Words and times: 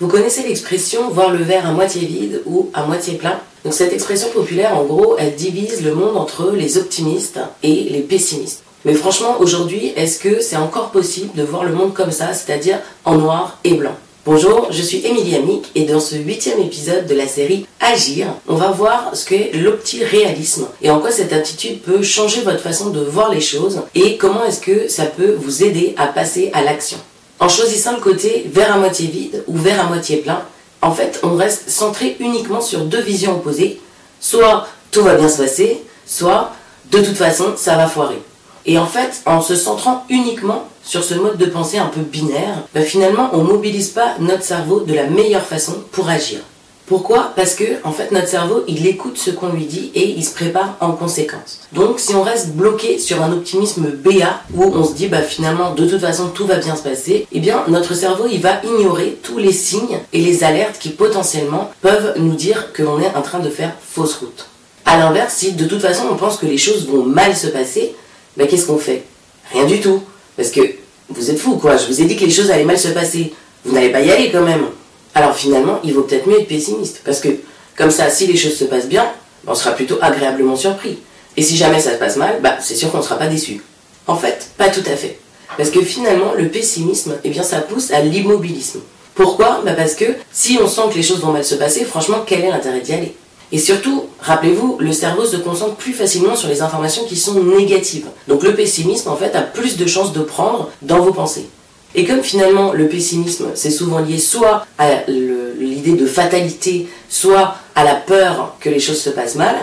Vous 0.00 0.08
connaissez 0.08 0.42
l'expression 0.42 1.08
voir 1.08 1.30
le 1.30 1.44
verre 1.44 1.68
à 1.68 1.72
moitié 1.72 2.04
vide 2.04 2.42
ou 2.46 2.68
à 2.74 2.84
moitié 2.84 3.14
plein? 3.14 3.38
Donc 3.64 3.74
cette 3.74 3.92
expression 3.92 4.28
populaire, 4.30 4.76
en 4.76 4.82
gros, 4.82 5.14
elle 5.20 5.36
divise 5.36 5.84
le 5.84 5.94
monde 5.94 6.16
entre 6.16 6.50
les 6.50 6.78
optimistes 6.78 7.38
et 7.62 7.86
les 7.90 8.00
pessimistes. 8.00 8.64
Mais 8.84 8.94
franchement, 8.94 9.36
aujourd'hui, 9.38 9.92
est-ce 9.94 10.18
que 10.18 10.40
c'est 10.40 10.56
encore 10.56 10.90
possible 10.90 11.30
de 11.36 11.44
voir 11.44 11.62
le 11.62 11.72
monde 11.72 11.94
comme 11.94 12.10
ça, 12.10 12.34
c'est-à-dire 12.34 12.80
en 13.04 13.18
noir 13.18 13.58
et 13.62 13.74
blanc? 13.74 13.94
Bonjour, 14.26 14.66
je 14.72 14.82
suis 14.82 15.06
Émilie 15.06 15.36
Amic 15.36 15.70
et 15.76 15.84
dans 15.84 16.00
ce 16.00 16.16
huitième 16.16 16.58
épisode 16.58 17.06
de 17.06 17.14
la 17.14 17.28
série 17.28 17.64
Agir, 17.78 18.26
on 18.48 18.56
va 18.56 18.72
voir 18.72 19.14
ce 19.14 19.24
qu'est 19.24 19.52
l'opti-réalisme 19.54 20.66
et 20.82 20.90
en 20.90 20.98
quoi 20.98 21.12
cette 21.12 21.32
attitude 21.32 21.82
peut 21.82 22.02
changer 22.02 22.40
votre 22.40 22.60
façon 22.60 22.90
de 22.90 23.00
voir 23.00 23.30
les 23.30 23.42
choses 23.42 23.82
et 23.94 24.16
comment 24.16 24.44
est-ce 24.44 24.60
que 24.60 24.88
ça 24.88 25.04
peut 25.04 25.36
vous 25.38 25.62
aider 25.62 25.94
à 25.98 26.08
passer 26.08 26.50
à 26.52 26.64
l'action. 26.64 26.98
En 27.44 27.48
choisissant 27.50 27.92
le 27.92 28.00
côté 28.00 28.46
verre 28.50 28.72
à 28.72 28.78
moitié 28.78 29.06
vide 29.06 29.44
ou 29.46 29.58
verre 29.58 29.84
à 29.84 29.84
moitié 29.84 30.16
plein, 30.16 30.40
en 30.80 30.92
fait, 30.92 31.20
on 31.22 31.36
reste 31.36 31.68
centré 31.68 32.16
uniquement 32.18 32.62
sur 32.62 32.86
deux 32.86 33.02
visions 33.02 33.36
opposées. 33.36 33.82
Soit 34.18 34.66
tout 34.90 35.02
va 35.02 35.14
bien 35.16 35.28
se 35.28 35.42
passer, 35.42 35.82
soit 36.06 36.52
de 36.90 37.02
toute 37.02 37.18
façon, 37.18 37.52
ça 37.54 37.76
va 37.76 37.86
foirer. 37.86 38.22
Et 38.64 38.78
en 38.78 38.86
fait, 38.86 39.20
en 39.26 39.42
se 39.42 39.56
centrant 39.56 40.06
uniquement 40.08 40.66
sur 40.82 41.04
ce 41.04 41.12
mode 41.12 41.36
de 41.36 41.44
pensée 41.44 41.76
un 41.76 41.88
peu 41.88 42.00
binaire, 42.00 42.62
bah, 42.74 42.80
finalement, 42.80 43.28
on 43.34 43.44
mobilise 43.44 43.90
pas 43.90 44.14
notre 44.20 44.42
cerveau 44.42 44.80
de 44.80 44.94
la 44.94 45.04
meilleure 45.04 45.44
façon 45.44 45.84
pour 45.92 46.08
agir. 46.08 46.38
Pourquoi? 46.86 47.32
Parce 47.34 47.54
que 47.54 47.64
en 47.84 47.92
fait 47.92 48.12
notre 48.12 48.28
cerveau 48.28 48.62
il 48.68 48.86
écoute 48.86 49.16
ce 49.16 49.30
qu'on 49.30 49.48
lui 49.48 49.64
dit 49.64 49.90
et 49.94 50.10
il 50.10 50.22
se 50.22 50.34
prépare 50.34 50.76
en 50.80 50.92
conséquence. 50.92 51.60
Donc 51.72 51.98
si 51.98 52.14
on 52.14 52.22
reste 52.22 52.50
bloqué 52.50 52.98
sur 52.98 53.22
un 53.22 53.32
optimisme 53.32 53.86
BA 53.86 54.42
où 54.54 54.64
on 54.64 54.84
se 54.84 54.92
dit 54.92 55.08
bah 55.08 55.22
finalement 55.22 55.72
de 55.72 55.88
toute 55.88 56.00
façon 56.00 56.28
tout 56.28 56.46
va 56.46 56.56
bien 56.56 56.76
se 56.76 56.82
passer, 56.82 57.26
eh 57.32 57.40
bien 57.40 57.64
notre 57.68 57.94
cerveau 57.94 58.24
il 58.30 58.40
va 58.40 58.60
ignorer 58.62 59.16
tous 59.22 59.38
les 59.38 59.52
signes 59.52 59.98
et 60.12 60.20
les 60.20 60.44
alertes 60.44 60.78
qui 60.78 60.90
potentiellement 60.90 61.70
peuvent 61.80 62.14
nous 62.18 62.34
dire 62.34 62.72
que 62.74 62.82
l'on 62.82 63.00
est 63.00 63.14
en 63.16 63.22
train 63.22 63.40
de 63.40 63.48
faire 63.48 63.72
fausse 63.80 64.16
route. 64.16 64.46
A 64.84 64.98
l'inverse, 64.98 65.34
si 65.36 65.52
de 65.52 65.64
toute 65.64 65.80
façon 65.80 66.04
on 66.12 66.16
pense 66.16 66.36
que 66.36 66.44
les 66.44 66.58
choses 66.58 66.86
vont 66.86 67.04
mal 67.04 67.34
se 67.34 67.46
passer, 67.46 67.94
bah 68.36 68.46
qu'est-ce 68.46 68.66
qu'on 68.66 68.76
fait? 68.76 69.04
Rien 69.52 69.64
du 69.64 69.80
tout. 69.80 70.02
Parce 70.36 70.50
que 70.50 70.60
vous 71.08 71.30
êtes 71.30 71.38
fou 71.38 71.56
quoi, 71.56 71.78
je 71.78 71.86
vous 71.86 72.02
ai 72.02 72.04
dit 72.04 72.16
que 72.16 72.26
les 72.26 72.30
choses 72.30 72.50
allaient 72.50 72.64
mal 72.64 72.78
se 72.78 72.88
passer. 72.88 73.32
Vous 73.64 73.72
n'allez 73.72 73.90
pas 73.90 74.02
y 74.02 74.10
aller 74.10 74.30
quand 74.30 74.42
même 74.42 74.66
alors 75.14 75.34
finalement, 75.34 75.80
il 75.84 75.94
vaut 75.94 76.02
peut-être 76.02 76.26
mieux 76.26 76.40
être 76.40 76.48
pessimiste. 76.48 77.00
Parce 77.04 77.20
que 77.20 77.28
comme 77.76 77.90
ça, 77.90 78.10
si 78.10 78.26
les 78.26 78.36
choses 78.36 78.56
se 78.56 78.64
passent 78.64 78.88
bien, 78.88 79.06
on 79.46 79.54
sera 79.54 79.72
plutôt 79.72 79.96
agréablement 80.00 80.56
surpris. 80.56 80.98
Et 81.36 81.42
si 81.42 81.56
jamais 81.56 81.80
ça 81.80 81.92
se 81.92 81.98
passe 81.98 82.16
mal, 82.16 82.40
bah, 82.42 82.56
c'est 82.60 82.74
sûr 82.74 82.90
qu'on 82.90 82.98
ne 82.98 83.02
sera 83.02 83.16
pas 83.16 83.26
déçu. 83.26 83.62
En 84.06 84.16
fait, 84.16 84.48
pas 84.56 84.68
tout 84.68 84.82
à 84.86 84.96
fait. 84.96 85.18
Parce 85.56 85.70
que 85.70 85.80
finalement, 85.80 86.32
le 86.36 86.48
pessimisme, 86.48 87.16
eh 87.24 87.30
bien, 87.30 87.42
ça 87.42 87.60
pousse 87.60 87.92
à 87.92 88.00
l'immobilisme. 88.00 88.80
Pourquoi? 89.14 89.62
Bah 89.64 89.72
Parce 89.74 89.94
que 89.94 90.04
si 90.32 90.58
on 90.60 90.66
sent 90.66 90.82
que 90.90 90.96
les 90.96 91.02
choses 91.02 91.20
vont 91.20 91.32
mal 91.32 91.44
se 91.44 91.54
passer, 91.54 91.84
franchement, 91.84 92.24
quel 92.26 92.40
est 92.40 92.50
l'intérêt 92.50 92.80
d'y 92.80 92.92
aller? 92.92 93.14
Et 93.52 93.58
surtout, 93.58 94.06
rappelez-vous, 94.20 94.78
le 94.80 94.92
cerveau 94.92 95.24
se 95.24 95.36
concentre 95.36 95.76
plus 95.76 95.92
facilement 95.92 96.34
sur 96.34 96.48
les 96.48 96.62
informations 96.62 97.04
qui 97.04 97.16
sont 97.16 97.40
négatives. 97.40 98.06
Donc 98.26 98.42
le 98.42 98.54
pessimisme, 98.54 99.10
en 99.10 99.16
fait, 99.16 99.36
a 99.36 99.42
plus 99.42 99.76
de 99.76 99.86
chances 99.86 100.12
de 100.12 100.22
prendre 100.22 100.70
dans 100.82 101.00
vos 101.00 101.12
pensées. 101.12 101.46
Et 101.94 102.04
comme 102.04 102.22
finalement 102.22 102.72
le 102.72 102.88
pessimisme, 102.88 103.48
c'est 103.54 103.70
souvent 103.70 104.00
lié 104.00 104.18
soit 104.18 104.66
à 104.78 105.04
l'idée 105.08 105.94
de 105.94 106.06
fatalité, 106.06 106.88
soit 107.08 107.54
à 107.74 107.84
la 107.84 107.94
peur 107.94 108.56
que 108.60 108.68
les 108.68 108.80
choses 108.80 109.00
se 109.00 109.10
passent 109.10 109.36
mal, 109.36 109.54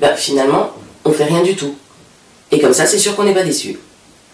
bah, 0.00 0.14
finalement, 0.14 0.70
on 1.04 1.12
fait 1.12 1.24
rien 1.24 1.42
du 1.42 1.54
tout. 1.54 1.74
Et 2.50 2.60
comme 2.60 2.74
ça, 2.74 2.86
c'est 2.86 2.98
sûr 2.98 3.14
qu'on 3.16 3.24
n'est 3.24 3.34
pas 3.34 3.44
déçu. 3.44 3.78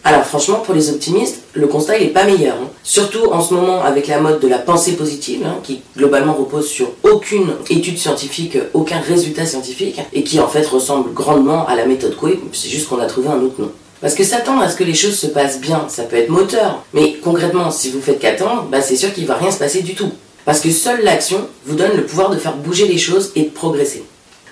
Alors 0.05 0.25
franchement, 0.25 0.57
pour 0.57 0.75
les 0.75 0.91
optimistes, 0.91 1.43
le 1.55 1.69
constat 1.69 1.99
n'est 1.99 2.07
pas 2.07 2.25
meilleur. 2.25 2.57
Hein. 2.57 2.69
Surtout 2.83 3.31
en 3.31 3.41
ce 3.41 3.55
moment 3.55 3.83
avec 3.83 4.09
la 4.09 4.21
mode 4.21 4.41
de 4.41 4.49
la 4.49 4.59
pensée 4.59 4.97
positive, 4.97 5.45
hein, 5.47 5.59
qui 5.63 5.83
globalement 5.97 6.33
repose 6.33 6.69
sur 6.69 6.91
aucune 7.05 7.53
étude 7.71 7.99
scientifique, 7.99 8.59
aucun 8.75 8.99
résultat 8.99 9.47
scientifique, 9.47 10.01
et 10.13 10.25
qui 10.25 10.41
en 10.41 10.49
fait 10.49 10.67
ressemble 10.67 11.13
grandement 11.15 11.67
à 11.69 11.77
la 11.77 11.87
méthode 11.87 12.17
Coué, 12.17 12.41
c'est 12.53 12.69
juste 12.69 12.89
qu'on 12.89 12.99
a 12.99 13.07
trouvé 13.07 13.29
un 13.29 13.41
autre 13.43 13.61
nom. 13.61 13.71
Parce 14.03 14.15
que 14.15 14.25
s'attendre 14.25 14.63
à 14.63 14.69
ce 14.69 14.77
que 14.77 14.85
les 14.85 14.95
choses 14.95 15.17
se 15.17 15.29
passent 15.29 15.61
bien, 15.61 15.87
ça 15.89 16.03
peut 16.03 16.17
être 16.17 16.29
moteur. 16.29 16.85
Mais 16.93 17.15
concrètement, 17.23 17.71
si 17.71 17.91
vous 17.91 18.03
faites 18.03 18.19
qu'attendre, 18.19 18.67
bah 18.71 18.83
c'est 18.83 18.97
sûr 18.97 19.15
qu'il 19.15 19.27
va 19.27 19.37
rien 19.37 19.53
se 19.53 19.59
passer 19.59 19.81
du 19.81 19.95
tout. 19.95 20.11
Parce 20.45 20.61
que 20.61 20.71
seule 20.71 21.05
l'action 21.05 21.47
vous 21.67 21.77
donne 21.77 21.97
le 21.97 22.05
pouvoir 22.05 22.31
de 22.31 22.37
faire 22.37 22.57
bouger 22.57 22.89
les 22.89 22.99
choses 22.99 23.31
et 23.37 23.45
de 23.45 23.51
progresser. 23.51 24.03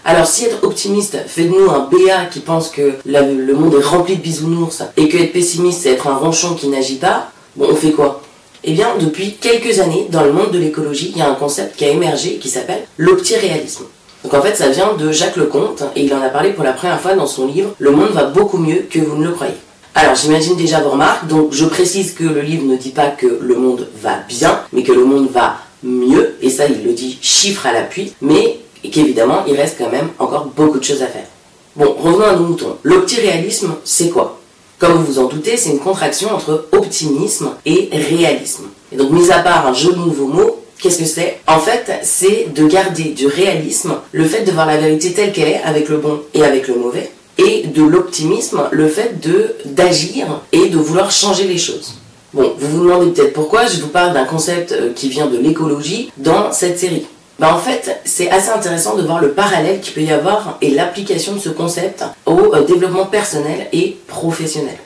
Alors 0.04 0.26
si 0.26 0.44
être 0.44 0.62
optimiste 0.62 1.18
fait 1.26 1.44
de 1.44 1.48
nous 1.50 1.68
un 1.68 1.88
BA 1.90 2.26
qui 2.30 2.40
pense 2.40 2.70
que 2.70 2.92
le 3.04 3.52
monde 3.52 3.74
est 3.74 3.84
rempli 3.84 4.16
de 4.16 4.22
bisounours 4.22 4.82
et 4.96 5.08
que 5.08 5.18
être 5.18 5.32
pessimiste 5.32 5.82
c'est 5.82 5.90
être 5.90 6.06
un 6.06 6.16
ronchon 6.16 6.54
qui 6.54 6.68
n'agit 6.68 6.96
pas, 6.96 7.32
bon 7.56 7.66
on 7.70 7.74
fait 7.74 7.90
quoi? 7.90 8.22
Eh 8.62 8.72
bien 8.72 8.94
depuis 8.98 9.34
quelques 9.34 9.80
années 9.80 10.06
dans 10.10 10.22
le 10.22 10.32
monde 10.32 10.52
de 10.52 10.58
l'écologie 10.58 11.10
il 11.14 11.18
y 11.18 11.22
a 11.22 11.28
un 11.28 11.34
concept 11.34 11.76
qui 11.76 11.84
a 11.84 11.88
émergé 11.88 12.36
qui 12.36 12.48
s'appelle 12.48 12.86
l'optiréalisme. 12.96 13.84
Donc 14.22 14.34
en 14.34 14.42
fait, 14.42 14.54
ça 14.54 14.68
vient 14.68 14.94
de 14.94 15.12
Jacques 15.12 15.36
Lecomte 15.36 15.82
et 15.96 16.04
il 16.04 16.14
en 16.14 16.22
a 16.22 16.28
parlé 16.28 16.50
pour 16.50 16.64
la 16.64 16.72
première 16.72 17.00
fois 17.00 17.14
dans 17.14 17.26
son 17.26 17.46
livre 17.46 17.70
Le 17.78 17.90
monde 17.90 18.10
va 18.10 18.24
beaucoup 18.24 18.58
mieux 18.58 18.86
que 18.90 18.98
vous 18.98 19.16
ne 19.16 19.26
le 19.26 19.32
croyez. 19.32 19.54
Alors 19.94 20.14
j'imagine 20.14 20.56
déjà 20.56 20.80
vos 20.80 20.90
remarques, 20.90 21.26
donc 21.26 21.52
je 21.52 21.64
précise 21.64 22.12
que 22.14 22.24
le 22.24 22.40
livre 22.42 22.64
ne 22.64 22.76
dit 22.76 22.90
pas 22.90 23.08
que 23.08 23.38
le 23.40 23.56
monde 23.56 23.88
va 24.00 24.18
bien, 24.28 24.60
mais 24.72 24.82
que 24.82 24.92
le 24.92 25.04
monde 25.04 25.28
va 25.30 25.56
mieux, 25.82 26.36
et 26.40 26.50
ça 26.50 26.66
il 26.66 26.84
le 26.84 26.92
dit 26.92 27.18
chiffre 27.20 27.66
à 27.66 27.72
l'appui, 27.72 28.14
mais 28.20 28.60
qu'évidemment 28.82 29.42
il 29.48 29.56
reste 29.56 29.78
quand 29.78 29.90
même 29.90 30.08
encore 30.18 30.46
beaucoup 30.56 30.78
de 30.78 30.84
choses 30.84 31.02
à 31.02 31.06
faire. 31.06 31.26
Bon, 31.74 31.94
revenons 31.98 32.24
à 32.24 32.36
nos 32.36 32.44
moutons. 32.44 32.76
L'optiréalisme, 32.82 33.74
c'est 33.84 34.10
quoi? 34.10 34.38
Comme 34.78 34.92
vous 34.94 35.04
vous 35.04 35.18
en 35.18 35.24
doutez, 35.26 35.56
c'est 35.56 35.70
une 35.70 35.78
contraction 35.78 36.34
entre 36.34 36.68
optimisme 36.72 37.50
et 37.66 37.90
réalisme. 37.92 38.64
Et 38.92 38.96
donc, 38.96 39.10
mis 39.10 39.30
à 39.30 39.40
part 39.40 39.66
un 39.66 39.74
joli 39.74 39.98
nouveau 39.98 40.26
mot, 40.26 40.59
Qu'est-ce 40.80 40.98
que 40.98 41.04
c'est? 41.04 41.40
En 41.46 41.58
fait, 41.58 41.92
c'est 42.02 42.48
de 42.54 42.66
garder 42.66 43.10
du 43.10 43.26
réalisme, 43.26 43.96
le 44.12 44.24
fait 44.24 44.44
de 44.44 44.50
voir 44.50 44.66
la 44.66 44.78
vérité 44.78 45.12
telle 45.12 45.32
qu'elle 45.32 45.48
est, 45.48 45.60
avec 45.62 45.88
le 45.88 45.98
bon 45.98 46.22
et 46.32 46.42
avec 46.42 46.68
le 46.68 46.76
mauvais, 46.76 47.10
et 47.36 47.66
de 47.66 47.82
l'optimisme, 47.82 48.62
le 48.70 48.88
fait 48.88 49.20
d'agir 49.66 50.40
et 50.52 50.68
de 50.68 50.78
vouloir 50.78 51.10
changer 51.10 51.44
les 51.44 51.58
choses. 51.58 51.96
Bon, 52.32 52.52
vous 52.58 52.68
vous 52.68 52.84
demandez 52.84 53.10
peut-être 53.10 53.32
pourquoi 53.32 53.66
je 53.66 53.80
vous 53.80 53.88
parle 53.88 54.14
d'un 54.14 54.24
concept 54.24 54.72
euh, 54.72 54.92
qui 54.94 55.08
vient 55.08 55.26
de 55.26 55.36
l'écologie 55.36 56.12
dans 56.16 56.52
cette 56.52 56.78
série. 56.78 57.06
Ben 57.40 57.48
en 57.52 57.58
fait, 57.58 58.00
c'est 58.04 58.30
assez 58.30 58.50
intéressant 58.50 58.96
de 58.96 59.02
voir 59.02 59.20
le 59.20 59.32
parallèle 59.32 59.80
qu'il 59.80 59.94
peut 59.94 60.02
y 60.02 60.12
avoir 60.12 60.58
et 60.60 60.70
l'application 60.70 61.32
de 61.32 61.40
ce 61.40 61.48
concept 61.48 62.04
au 62.26 62.54
euh, 62.54 62.64
développement 62.64 63.06
personnel 63.06 63.66
et 63.72 63.96
professionnel. 64.06 64.76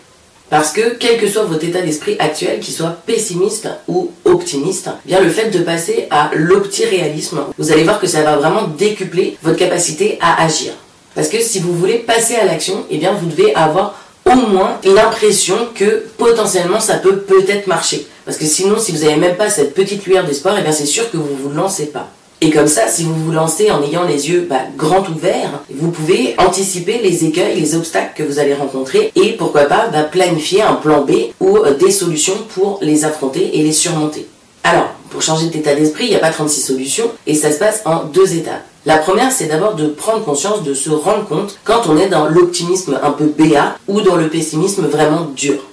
Parce 0.55 0.71
que 0.71 0.91
quel 1.01 1.19
que 1.19 1.27
soit 1.27 1.43
votre 1.43 1.65
état 1.65 1.81
d'esprit 1.81 2.15
actuel, 2.21 2.61
qu'il 2.61 2.73
soit 2.73 2.97
pessimiste 3.07 3.69
ou 3.89 4.13
optimiste, 4.25 4.89
bien 5.05 5.19
le 5.19 5.29
fait 5.29 5.51
de 5.51 5.59
passer 5.59 6.07
à 6.13 6.31
l'optiréalisme, 6.33 7.41
vous 7.59 7.73
allez 7.73 7.83
voir 7.83 7.99
que 7.99 8.07
ça 8.07 8.23
va 8.23 8.37
vraiment 8.37 8.69
décupler 8.69 9.37
votre 9.43 9.59
capacité 9.59 10.17
à 10.21 10.45
agir. 10.45 10.71
Parce 11.17 11.27
que 11.27 11.41
si 11.41 11.59
vous 11.59 11.75
voulez 11.75 11.99
passer 11.99 12.37
à 12.37 12.45
l'action, 12.45 12.87
eh 12.89 12.99
bien 12.99 13.15
vous 13.15 13.27
devez 13.27 13.53
avoir 13.57 13.99
au 14.27 14.37
moins 14.37 14.79
l'impression 14.85 15.57
que 15.75 16.05
potentiellement 16.19 16.79
ça 16.79 16.99
peut 16.99 17.17
peut-être 17.17 17.67
marcher. 17.67 18.07
Parce 18.25 18.39
que 18.39 18.47
sinon, 18.47 18.79
si 18.79 18.93
vous 18.93 18.99
n'avez 18.99 19.17
même 19.17 19.35
pas 19.35 19.51
cette 19.51 19.75
petite 19.75 20.07
lueur 20.07 20.23
d'espoir, 20.23 20.55
eh 20.57 20.63
bien 20.63 20.71
c'est 20.71 20.87
sûr 20.87 21.11
que 21.11 21.17
vous 21.17 21.35
ne 21.35 21.43
vous 21.43 21.51
lancez 21.51 21.87
pas. 21.87 22.11
Et 22.41 22.51
comme 22.51 22.67
ça, 22.67 22.89
si 22.89 23.05
vous 23.05 23.15
vous 23.15 23.33
lancez 23.33 23.71
en 23.71 23.83
ayant 23.83 24.05
les 24.05 24.29
yeux 24.29 24.47
bah, 24.49 24.61
grands 24.77 25.05
ouverts, 25.09 25.63
vous 25.71 25.91
pouvez 25.91 26.35
anticiper 26.39 26.99
les 27.03 27.25
écueils, 27.25 27.59
les 27.59 27.75
obstacles 27.75 28.13
que 28.17 28.23
vous 28.23 28.39
allez 28.39 28.55
rencontrer 28.55 29.13
et 29.17 29.33
pourquoi 29.33 29.63
pas 29.63 29.89
bah, 29.89 30.03
planifier 30.03 30.63
un 30.63 30.75
plan 30.75 31.03
B 31.03 31.13
ou 31.41 31.59
euh, 31.59 31.75
des 31.75 31.91
solutions 31.91 32.37
pour 32.55 32.79
les 32.83 33.05
affronter 33.05 33.59
et 33.59 33.63
les 33.63 33.73
surmonter. 33.73 34.27
Alors, 34.63 34.89
pour 35.11 35.23
changer 35.23 35.47
d'état 35.47 35.75
d'esprit, 35.75 36.07
il 36.07 36.11
n'y 36.11 36.17
a 36.17 36.21
pas 36.21 36.31
36 36.31 36.61
solutions 36.61 37.11
et 37.27 37.35
ça 37.35 37.53
se 37.53 37.59
passe 37.59 37.83
en 37.85 38.05
deux 38.05 38.35
étapes. 38.35 38.65
La 38.87 38.99
première, 38.99 39.33
c'est 39.33 39.47
d'abord 39.47 39.75
de 39.75 39.87
prendre 39.87 40.25
conscience, 40.25 40.63
de 40.63 40.75
se 40.75 40.91
rendre 40.91 41.25
compte 41.27 41.59
quand 41.65 41.83
on 41.89 41.97
est 41.97 42.09
dans 42.09 42.27
l'optimisme 42.27 42.99
un 43.03 43.13
peu 43.13 43.25
BA 43.27 43.77
ou 43.89 44.03
dans 44.03 44.17
le 44.17 44.29
pessimisme 44.29 44.87
vraiment 44.87 45.29
dur. 45.35 45.65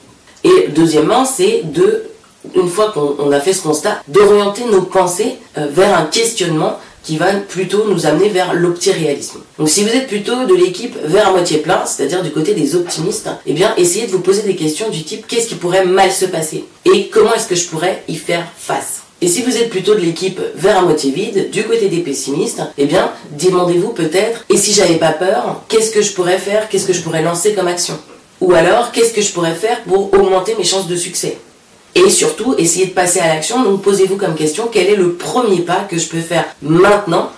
Et 0.43 0.69
deuxièmement, 0.69 1.25
c'est 1.25 1.63
de 1.65 2.03
une 2.55 2.69
fois 2.69 2.91
qu'on 2.91 3.31
a 3.31 3.39
fait 3.39 3.53
ce 3.53 3.61
constat, 3.61 4.01
d'orienter 4.07 4.65
nos 4.65 4.81
pensées 4.81 5.37
euh, 5.57 5.67
vers 5.71 5.97
un 5.97 6.05
questionnement 6.05 6.77
qui 7.03 7.17
va 7.17 7.33
plutôt 7.33 7.85
nous 7.87 8.05
amener 8.05 8.29
vers 8.29 8.53
l'optiréalisme. 8.53 9.39
Donc 9.57 9.69
si 9.69 9.83
vous 9.83 9.89
êtes 9.89 10.07
plutôt 10.07 10.45
de 10.45 10.53
l'équipe 10.53 10.95
vers 11.03 11.29
à 11.29 11.31
moitié 11.31 11.57
plein, 11.57 11.85
c'est-à-dire 11.85 12.21
du 12.21 12.31
côté 12.31 12.53
des 12.53 12.75
optimistes, 12.75 13.29
eh 13.45 13.53
bien 13.53 13.73
essayez 13.77 14.05
de 14.05 14.11
vous 14.11 14.19
poser 14.19 14.43
des 14.43 14.55
questions 14.55 14.89
du 14.89 15.03
type 15.03 15.25
qu'est-ce 15.27 15.47
qui 15.47 15.55
pourrait 15.55 15.85
mal 15.85 16.11
se 16.11 16.25
passer? 16.25 16.65
Et 16.85 17.07
comment 17.07 17.33
est-ce 17.33 17.47
que 17.47 17.55
je 17.55 17.67
pourrais 17.67 18.03
y 18.07 18.15
faire 18.15 18.45
face? 18.57 19.01
Et 19.23 19.27
si 19.27 19.43
vous 19.43 19.55
êtes 19.55 19.69
plutôt 19.69 19.93
de 19.93 19.99
l'équipe 19.99 20.39
vers 20.55 20.79
à 20.79 20.81
moitié 20.81 21.11
vide, 21.11 21.51
du 21.51 21.63
côté 21.63 21.89
des 21.89 21.99
pessimistes, 21.99 22.61
eh 22.77 22.85
bien 22.85 23.11
demandez-vous 23.39 23.89
peut-être 23.89 24.45
et 24.49 24.57
si 24.57 24.73
j'avais 24.73 24.95
pas 24.95 25.11
peur, 25.11 25.61
qu'est-ce 25.69 25.91
que 25.91 26.01
je 26.01 26.11
pourrais 26.11 26.39
faire, 26.39 26.69
qu'est-ce 26.69 26.85
que 26.85 26.93
je 26.93 27.01
pourrais 27.01 27.21
lancer 27.21 27.53
comme 27.53 27.67
action? 27.67 27.97
Ou 28.41 28.53
alors 28.53 28.91
qu'est-ce 28.91 29.13
que 29.13 29.21
je 29.21 29.31
pourrais 29.31 29.53
faire 29.53 29.81
pour 29.83 30.11
augmenter 30.13 30.55
mes 30.55 30.63
chances 30.63 30.87
de 30.87 30.95
succès? 30.95 31.37
Et 31.95 32.09
surtout, 32.09 32.55
essayez 32.57 32.87
de 32.87 32.91
passer 32.91 33.19
à 33.19 33.27
l'action. 33.27 33.63
Donc, 33.63 33.81
posez-vous 33.81 34.17
comme 34.17 34.35
question 34.35 34.69
quel 34.71 34.87
est 34.87 34.95
le 34.95 35.13
premier 35.13 35.61
pas 35.61 35.85
que 35.89 35.97
je 35.97 36.07
peux 36.07 36.21
faire 36.21 36.45
maintenant 36.61 37.31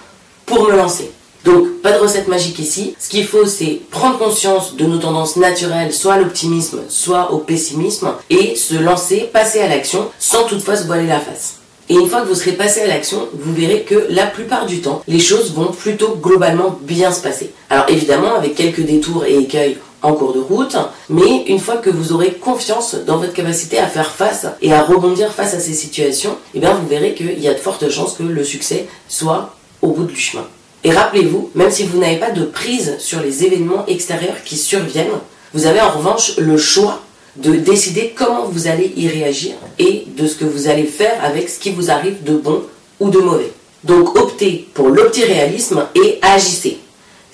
pour 0.46 0.68
me 0.68 0.76
lancer? 0.76 1.12
Donc, 1.44 1.82
pas 1.82 1.92
de 1.92 2.00
recette 2.00 2.28
magique 2.28 2.60
ici. 2.60 2.96
Ce 3.00 3.10
qu'il 3.10 3.26
faut, 3.26 3.46
c'est 3.46 3.82
prendre 3.92 4.18
conscience 4.18 4.76
de 4.76 4.86
nos 4.86 4.98
tendances 4.98 5.36
naturelles, 5.36 5.92
soit 5.92 6.14
à 6.14 6.18
l'optimisme, 6.18 6.82
soit 6.88 7.34
au 7.34 7.40
pessimisme, 7.40 8.14
et 8.30 8.56
se 8.56 8.76
lancer, 8.76 9.30
passer 9.34 9.60
à 9.60 9.68
l'action, 9.68 10.08
sans 10.20 10.46
toutefois 10.46 10.78
se 10.78 10.86
voiler 10.86 11.08
la 11.08 11.20
face. 11.20 11.56
Et 11.90 11.96
une 11.96 12.08
fois 12.08 12.22
que 12.22 12.28
vous 12.28 12.36
serez 12.36 12.54
passé 12.54 12.82
à 12.82 12.88
l'action, 12.88 13.28
vous 13.34 13.54
verrez 13.54 13.82
que 13.82 14.08
la 14.10 14.26
plupart 14.26 14.66
du 14.66 14.80
temps, 14.80 15.04
les 15.08 15.20
choses 15.20 15.52
vont 15.54 15.72
plutôt 15.72 16.16
globalement 16.16 16.80
bien 16.82 17.12
se 17.12 17.22
passer. 17.22 17.52
Alors 17.70 17.86
évidemment, 17.90 18.36
avec 18.36 18.56
quelques 18.56 18.86
détours 18.86 19.26
et 19.26 19.38
écueils 19.38 19.78
en 20.04 20.14
cours 20.14 20.34
de 20.34 20.40
route, 20.40 20.76
mais 21.10 21.46
une 21.48 21.60
fois 21.60 21.78
que 21.78 21.90
vous 21.90 22.12
aurez 22.14 22.34
confiance 22.34 22.96
dans 23.08 23.18
votre 23.18 23.34
capacité 23.34 23.80
à 23.80 23.88
faire 23.88 24.12
face 24.12 24.46
et 24.62 24.74
à 24.74 24.84
rebondir 24.84 25.32
face 25.32 25.54
à 25.54 25.60
ces 25.60 25.74
situations, 25.74 26.38
eh 26.54 26.60
bien 26.60 26.74
vous 26.74 26.88
verrez 26.88 27.14
qu'il 27.14 27.40
y 27.40 27.48
a 27.48 27.54
de 27.54 27.60
fortes 27.60 27.90
chances 27.90 28.14
que 28.14 28.24
le 28.24 28.44
succès 28.44 28.88
soit 29.08 29.56
au 29.82 29.88
bout 29.88 30.04
du 30.04 30.16
chemin. 30.16 30.46
Et 30.84 30.92
rappelez-vous, 30.92 31.50
même 31.56 31.72
si 31.72 31.84
vous 31.86 31.98
n'avez 31.98 32.18
pas 32.18 32.32
de 32.32 32.44
prise 32.44 32.98
sur 33.00 33.22
les 33.22 33.46
événements 33.46 33.86
extérieurs 33.88 34.44
qui 34.44 34.58
surviennent, 34.58 35.08
vous 35.54 35.66
avez 35.66 35.80
en 35.80 35.92
revanche 35.92 36.38
le 36.38 36.58
choix 36.58 37.00
de 37.38 37.54
décider 37.54 38.14
comment 38.16 38.46
vous 38.46 38.68
allez 38.68 38.92
y 38.96 39.08
réagir 39.08 39.54
et 39.80 40.06
de 40.16 40.28
ce 40.28 40.36
que 40.36 40.46
vous 40.46 40.68
allez 40.68 40.84
faire 40.84 41.24
avec 41.24 41.50
ce 41.50 41.60
qui 41.60 41.72
vous 41.72 41.90
arrive 41.90 42.24
de 42.24 42.36
bon 42.36 42.64
ou 43.00 43.10
de 43.10 43.20
mauvais. 43.20 43.52
Donc 43.84 44.18
optez 44.18 44.68
pour 44.74 44.90
l'optiréalisme 44.90 45.86
et 45.96 46.20
agissez. 46.22 46.80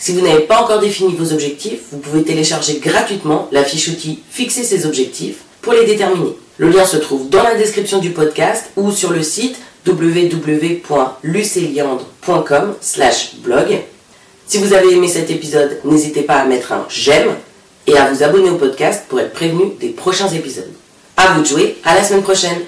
Si 0.01 0.13
vous 0.13 0.21
n'avez 0.21 0.43
pas 0.43 0.61
encore 0.61 0.79
défini 0.79 1.13
vos 1.13 1.33
objectifs, 1.33 1.81
vous 1.91 1.97
pouvez 1.97 2.23
télécharger 2.23 2.79
gratuitement 2.79 3.49
la 3.51 3.65
fiche 3.65 3.89
outil 3.89 4.19
Fixer 4.31 4.63
ses 4.63 4.85
objectifs 4.85 5.39
pour 5.61 5.73
les 5.73 5.85
déterminer. 5.85 6.37
Le 6.57 6.69
lien 6.69 6.85
se 6.85 6.95
trouve 6.95 7.27
dans 7.29 7.43
la 7.43 7.55
description 7.55 7.99
du 7.99 8.11
podcast 8.11 8.69
ou 8.77 8.91
sur 8.91 9.11
le 9.11 9.21
site 9.21 9.57
www.luceliandre.com 9.85 12.75
blog. 13.43 13.81
Si 14.47 14.57
vous 14.57 14.73
avez 14.73 14.93
aimé 14.93 15.09
cet 15.09 15.31
épisode, 15.31 15.81
n'hésitez 15.83 16.21
pas 16.21 16.37
à 16.37 16.45
mettre 16.45 16.71
un 16.71 16.85
j'aime 16.89 17.35
et 17.85 17.97
à 17.97 18.09
vous 18.09 18.23
abonner 18.23 18.49
au 18.49 18.55
podcast 18.55 19.03
pour 19.09 19.19
être 19.19 19.33
prévenu 19.33 19.73
des 19.81 19.89
prochains 19.89 20.29
épisodes. 20.29 20.71
À 21.17 21.33
vous 21.33 21.41
de 21.41 21.47
jouer, 21.47 21.75
à 21.83 21.95
la 21.95 22.05
semaine 22.05 22.23
prochaine 22.23 22.61